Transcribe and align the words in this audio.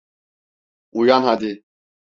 Uyan 0.91 1.21
hadi… 1.21 1.63